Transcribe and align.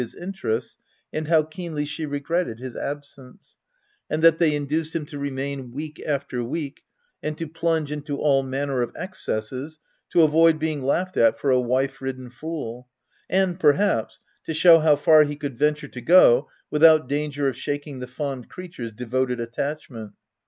121 0.01 0.01
his 0.01 0.27
interests 0.33 0.79
and 1.13 1.27
how 1.27 1.43
keenly 1.43 1.85
she 1.85 2.07
regretted 2.07 2.57
his 2.57 2.75
absence; 2.75 3.57
and 4.09 4.23
that 4.23 4.39
they 4.39 4.55
induced 4.55 4.95
him 4.95 5.05
to 5.05 5.19
remain 5.19 5.69
week 5.71 6.01
after 6.07 6.43
week, 6.43 6.81
and 7.21 7.37
to 7.37 7.47
plunge 7.47 7.91
into 7.91 8.17
all 8.17 8.41
manner 8.41 8.81
of 8.81 8.91
excesses 8.95 9.77
to 10.09 10.23
avoid 10.23 10.57
being 10.57 10.81
laughed 10.81 11.17
at 11.17 11.37
for 11.39 11.51
a 11.51 11.61
wife 11.61 12.01
ridden 12.01 12.31
fool, 12.31 12.87
and, 13.29 13.59
perhaps, 13.59 14.19
to 14.43 14.55
show 14.55 14.79
how 14.79 14.95
far 14.95 15.23
he 15.23 15.35
could 15.35 15.55
venture 15.55 15.87
to 15.87 16.01
go 16.01 16.49
without 16.71 17.07
danger 17.07 17.47
of 17.47 17.55
shaking 17.55 17.99
the 17.99 18.07
fond 18.07 18.49
creature's 18.49 18.91
devoted 18.91 19.39
attachment. 19.39 20.13